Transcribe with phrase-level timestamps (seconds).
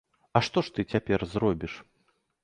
[0.37, 1.73] А што ж ты цяпер зробіш?